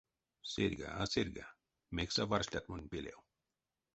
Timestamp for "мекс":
1.95-2.15